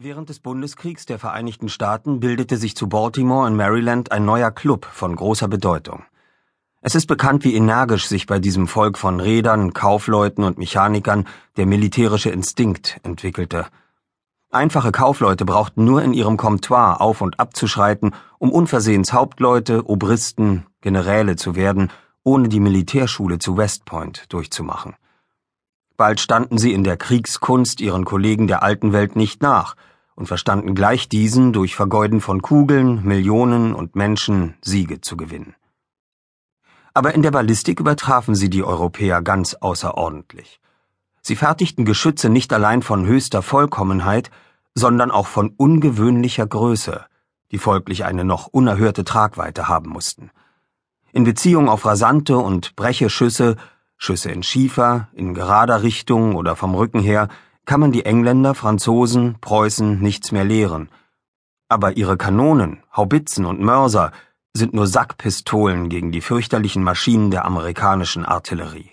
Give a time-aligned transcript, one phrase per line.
[0.00, 4.84] Während des Bundeskriegs der Vereinigten Staaten bildete sich zu Baltimore in Maryland ein neuer Club
[4.84, 6.04] von großer Bedeutung.
[6.80, 11.26] Es ist bekannt, wie energisch sich bei diesem Volk von Rädern, Kaufleuten und Mechanikern
[11.56, 13.66] der militärische Instinkt entwickelte.
[14.52, 21.34] Einfache Kaufleute brauchten nur in ihrem Comptoir auf und abzuschreiten, um unversehens Hauptleute, Obristen, Generäle
[21.34, 21.90] zu werden,
[22.22, 24.94] ohne die Militärschule zu West Point durchzumachen.
[25.96, 29.74] Bald standen sie in der Kriegskunst ihren Kollegen der alten Welt nicht nach
[30.18, 35.54] und verstanden gleich diesen durch Vergeuden von Kugeln, Millionen und Menschen Siege zu gewinnen.
[36.92, 40.60] Aber in der Ballistik übertrafen sie die Europäer ganz außerordentlich.
[41.22, 44.32] Sie fertigten Geschütze nicht allein von höchster Vollkommenheit,
[44.74, 47.04] sondern auch von ungewöhnlicher Größe,
[47.52, 50.32] die folglich eine noch unerhörte Tragweite haben mussten.
[51.12, 53.54] In Beziehung auf rasante und breche Schüsse
[53.96, 57.28] Schüsse in Schiefer, in gerader Richtung oder vom Rücken her,
[57.68, 60.88] kann man die Engländer, Franzosen, Preußen nichts mehr lehren.
[61.68, 64.10] Aber ihre Kanonen, Haubitzen und Mörser
[64.54, 68.90] sind nur Sackpistolen gegen die fürchterlichen Maschinen der amerikanischen Artillerie.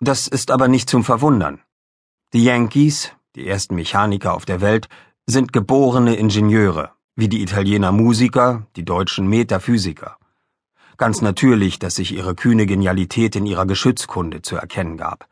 [0.00, 1.60] Das ist aber nicht zum Verwundern.
[2.32, 4.88] Die Yankees, die ersten Mechaniker auf der Welt,
[5.26, 10.16] sind geborene Ingenieure, wie die Italiener Musiker, die Deutschen Metaphysiker.
[10.96, 15.28] Ganz natürlich, dass sich ihre kühne Genialität in ihrer Geschützkunde zu erkennen gab.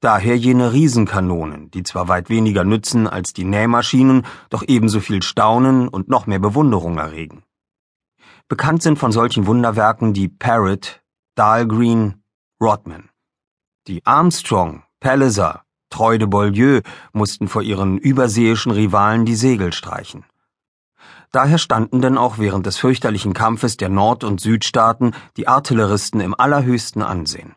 [0.00, 5.88] Daher jene Riesenkanonen, die zwar weit weniger nützen als die Nähmaschinen, doch ebenso viel Staunen
[5.88, 7.42] und noch mehr Bewunderung erregen.
[8.46, 11.02] Bekannt sind von solchen Wunderwerken die Parrot,
[11.34, 12.22] Dahlgreen,
[12.60, 13.08] Rodman.
[13.88, 16.80] Die Armstrong, Palliser, Treu de Beaulieu
[17.12, 20.24] mussten vor ihren überseeischen Rivalen die Segel streichen.
[21.32, 26.38] Daher standen denn auch während des fürchterlichen Kampfes der Nord- und Südstaaten die Artilleristen im
[26.38, 27.54] allerhöchsten Ansehen.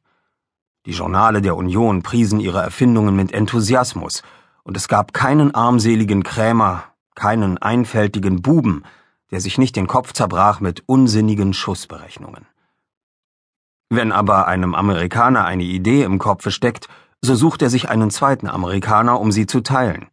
[0.85, 4.23] Die Journale der Union priesen ihre Erfindungen mit Enthusiasmus,
[4.63, 8.83] und es gab keinen armseligen Krämer, keinen einfältigen Buben,
[9.29, 12.47] der sich nicht den Kopf zerbrach mit unsinnigen Schussberechnungen.
[13.89, 16.87] Wenn aber einem Amerikaner eine Idee im Kopfe steckt,
[17.21, 20.08] so sucht er sich einen zweiten Amerikaner, um sie zu teilen.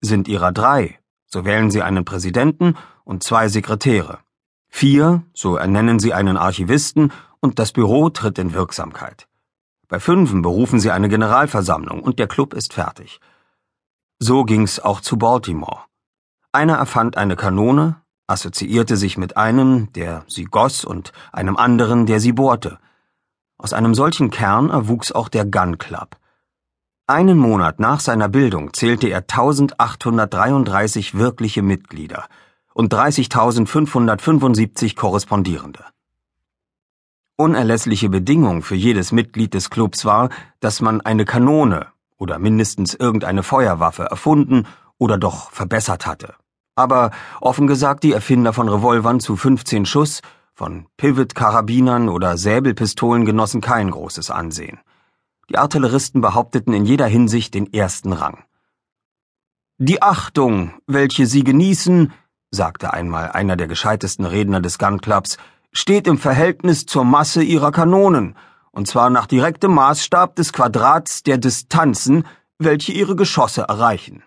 [0.00, 4.20] Sind ihrer drei, so wählen Sie einen Präsidenten und zwei Sekretäre.
[4.68, 9.28] Vier, so ernennen Sie einen Archivisten und das Büro tritt in Wirksamkeit.
[9.88, 13.20] Bei fünfen berufen Sie eine Generalversammlung und der Club ist fertig.
[14.18, 15.84] So ging's auch zu Baltimore.
[16.52, 17.96] Einer erfand eine Kanone,
[18.26, 22.78] assoziierte sich mit einem, der sie goss, und einem anderen, der sie bohrte.
[23.56, 26.18] Aus einem solchen Kern erwuchs auch der Gun Club.
[27.06, 32.28] Einen Monat nach seiner Bildung zählte er 1833 wirkliche Mitglieder
[32.74, 35.82] und 30.575 Korrespondierende.
[37.40, 40.28] Unerlässliche Bedingung für jedes Mitglied des Clubs war,
[40.58, 44.66] dass man eine Kanone oder mindestens irgendeine Feuerwaffe erfunden
[44.98, 46.34] oder doch verbessert hatte.
[46.74, 50.20] Aber offen gesagt, die Erfinder von Revolvern zu 15 Schuss,
[50.52, 54.80] von Pivot-Karabinern oder Säbelpistolen genossen kein großes Ansehen.
[55.48, 58.42] Die Artilleristen behaupteten in jeder Hinsicht den ersten Rang.
[59.76, 62.12] Die Achtung, welche sie genießen,
[62.50, 65.38] sagte einmal einer der gescheitesten Redner des Gun Clubs,
[65.72, 68.36] steht im Verhältnis zur Masse ihrer Kanonen,
[68.70, 72.24] und zwar nach direktem Maßstab des Quadrats der Distanzen,
[72.58, 74.22] welche ihre Geschosse erreichen.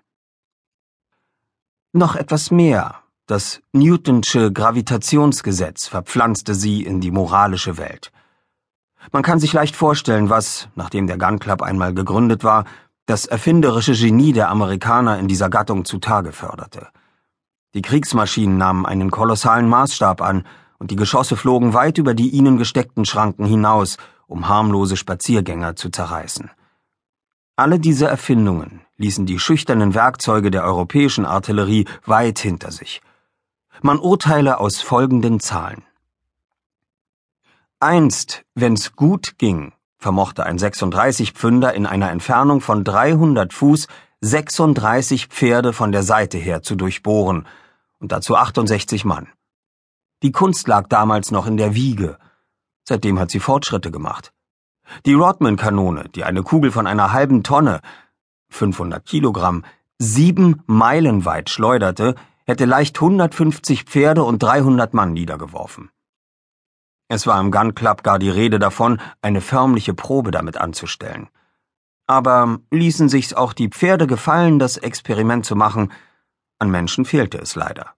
[1.94, 2.96] Noch etwas mehr.
[3.28, 8.12] Das Newtonsche Gravitationsgesetz verpflanzte sie in die moralische Welt.
[9.12, 12.66] Man kann sich leicht vorstellen, was, nachdem der Gun Club einmal gegründet war,
[13.06, 16.88] das erfinderische Genie der Amerikaner in dieser Gattung zutage förderte.
[17.73, 20.46] Die Kriegsmaschinen nahmen einen kolossalen Maßstab an,
[20.81, 25.92] und die Geschosse flogen weit über die ihnen gesteckten Schranken hinaus, um harmlose Spaziergänger zu
[25.92, 26.50] zerreißen.
[27.56, 33.03] Alle diese Erfindungen ließen die schüchternen Werkzeuge der europäischen Artillerie weit hinter sich.
[33.84, 35.84] Man urteile aus folgenden Zahlen.
[37.80, 43.86] Einst, wenn's gut ging, vermochte ein 36-Pfünder in einer Entfernung von 300 Fuß
[44.22, 47.46] 36 Pferde von der Seite her zu durchbohren,
[48.00, 49.28] und dazu 68 Mann.
[50.23, 52.18] Die Kunst lag damals noch in der Wiege.
[52.88, 54.34] Seitdem hat sie Fortschritte gemacht.
[55.06, 57.82] Die Rodman-Kanone, die eine Kugel von einer halben Tonne,
[58.50, 59.64] 500 Kilogramm,
[59.97, 62.16] sieben Meilen weit schleuderte,
[62.46, 65.90] hätte leicht 150 Pferde und 300 Mann niedergeworfen.
[67.08, 71.29] Es war im Gun Club gar die Rede davon, eine förmliche Probe damit anzustellen.
[72.08, 75.91] Aber ließen sich's auch die Pferde gefallen, das Experiment zu machen,
[76.59, 77.96] an Menschen fehlte es leider.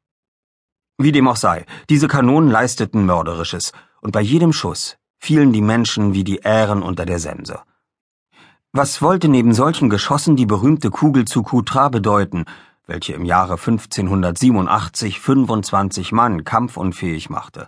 [0.98, 6.13] Wie dem auch sei, diese Kanonen leisteten Mörderisches, und bei jedem Schuss fielen die Menschen
[6.13, 7.60] wie die Ähren unter der Sense.
[8.74, 12.45] Was wollte neben solchen Geschossen die berühmte Kugel zu Coutras bedeuten,
[12.86, 17.68] welche im Jahre 1587 25 Mann kampfunfähig machte,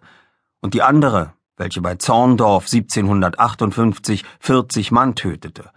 [0.61, 5.71] und die andere, welche bei Zorndorf 1758 40 Mann tötete,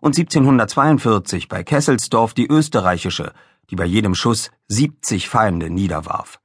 [0.00, 3.32] und 1742 bei Kesselsdorf die österreichische,
[3.70, 6.41] die bei jedem Schuss 70 Feinde niederwarf.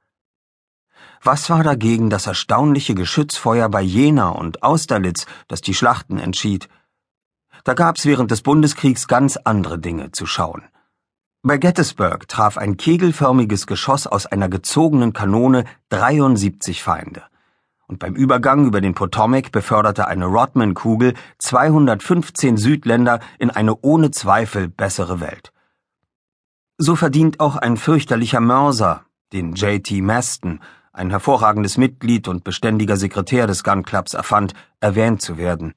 [1.22, 6.68] Was war dagegen das erstaunliche Geschützfeuer bei Jena und Austerlitz, das die Schlachten entschied?
[7.64, 10.62] Da gab's während des Bundeskriegs ganz andere Dinge zu schauen.
[11.42, 17.22] Bei Gettysburg traf ein kegelförmiges Geschoss aus einer gezogenen Kanone 73 Feinde.
[17.86, 24.68] Und beim Übergang über den Potomac beförderte eine Rodman-Kugel 215 Südländer in eine ohne Zweifel
[24.68, 25.52] bessere Welt.
[26.76, 30.02] So verdient auch ein fürchterlicher Mörser, den J.T.
[30.02, 30.60] Maston,
[30.98, 35.74] ein hervorragendes Mitglied und beständiger Sekretär des Gun Clubs erfand, erwähnt zu werden.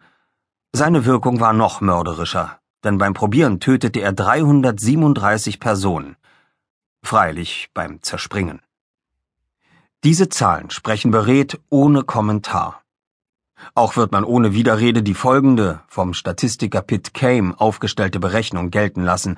[0.74, 6.16] Seine Wirkung war noch mörderischer, denn beim Probieren tötete er 337 Personen.
[7.04, 8.62] Freilich beim Zerspringen.
[10.04, 12.82] Diese Zahlen sprechen beredt ohne Kommentar.
[13.76, 19.38] Auch wird man ohne Widerrede die folgende, vom Statistiker Pitt Kame aufgestellte Berechnung gelten lassen.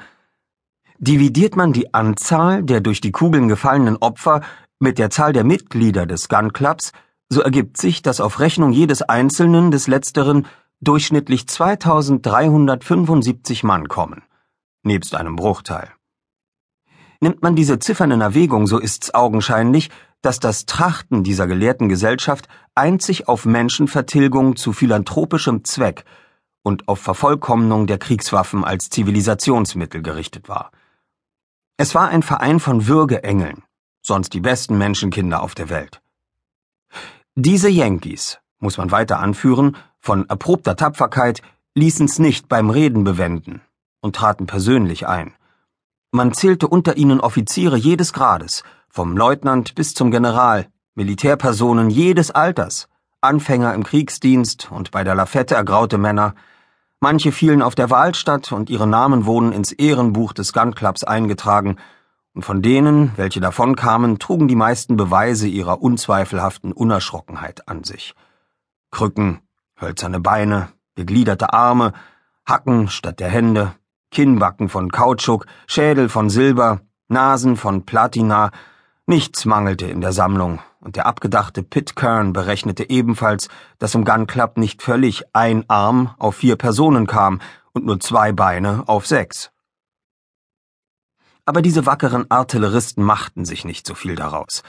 [0.97, 4.41] Dividiert man die Anzahl der durch die Kugeln gefallenen Opfer
[4.79, 6.91] mit der Zahl der Mitglieder des Gun Clubs,
[7.29, 10.47] so ergibt sich, dass auf Rechnung jedes Einzelnen des Letzteren
[10.81, 14.23] durchschnittlich 2375 Mann kommen,
[14.83, 15.89] nebst einem Bruchteil.
[17.21, 19.89] Nimmt man diese Ziffern in Erwägung, so ist's augenscheinlich,
[20.21, 26.05] dass das Trachten dieser gelehrten Gesellschaft einzig auf Menschenvertilgung zu philanthropischem Zweck
[26.63, 30.71] und auf Vervollkommnung der Kriegswaffen als Zivilisationsmittel gerichtet war.
[31.77, 33.63] Es war ein Verein von Würgeengeln,
[34.03, 36.01] sonst die besten Menschenkinder auf der Welt.
[37.35, 41.41] Diese Yankees, muss man weiter anführen, von erprobter Tapferkeit,
[41.73, 43.61] ließen's nicht beim Reden bewenden
[44.01, 45.33] und traten persönlich ein.
[46.11, 52.87] Man zählte unter ihnen Offiziere jedes Grades, vom Leutnant bis zum General, Militärpersonen jedes Alters,
[53.21, 56.35] Anfänger im Kriegsdienst und bei der Lafette ergraute Männer,
[56.99, 61.03] manche fielen auf der Wahl statt und ihre Namen wurden ins Ehrenbuch des Gun Clubs
[61.03, 61.77] eingetragen,
[62.33, 68.15] und von denen, welche davonkamen, trugen die meisten Beweise ihrer unzweifelhaften Unerschrockenheit an sich.
[68.91, 69.39] Krücken,
[69.79, 71.93] hölzerne Beine, gegliederte Arme,
[72.45, 73.75] Hacken statt der Hände,
[74.11, 78.51] Kinnbacken von Kautschuk, Schädel von Silber, Nasen von Platina,
[79.05, 83.47] nichts mangelte in der Sammlung, und der abgedachte Pitcairn berechnete ebenfalls,
[83.79, 87.39] dass im Gun Club nicht völlig ein Arm auf vier Personen kam
[87.73, 89.52] und nur zwei Beine auf sechs.
[91.45, 94.63] Aber diese wackeren Artilleristen machten sich nicht so viel daraus,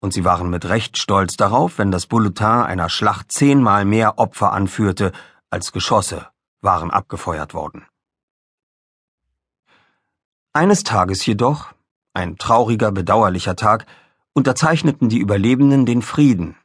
[0.00, 4.52] und sie waren mit Recht stolz darauf, wenn das Bulletin einer Schlacht zehnmal mehr Opfer
[4.52, 5.12] anführte,
[5.50, 6.26] als Geschosse
[6.60, 7.86] waren abgefeuert worden.
[10.52, 11.72] Eines Tages jedoch,
[12.12, 13.86] ein trauriger, bedauerlicher Tag,
[14.32, 16.56] unterzeichneten die Überlebenden den Frieden.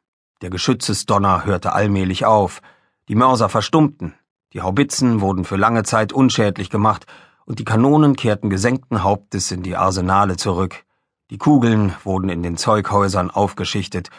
[0.41, 2.61] Der Geschützesdonner hörte allmählich auf,
[3.07, 4.13] die Mörser verstummten,
[4.53, 7.05] die Haubitzen wurden für lange Zeit unschädlich gemacht,
[7.45, 10.85] und die Kanonen kehrten gesenkten Hauptes in die Arsenale zurück,
[11.29, 14.09] die Kugeln wurden in den Zeughäusern aufgeschichtet,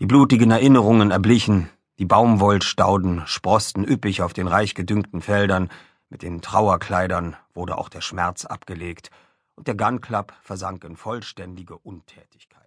[0.00, 5.70] die blutigen Erinnerungen erblichen, die Baumwollstauden sproßten üppig auf den reich gedüngten Feldern,
[6.08, 9.10] mit den Trauerkleidern wurde auch der Schmerz abgelegt,
[9.54, 12.61] und der Gun Club versank in vollständige Untätigkeit.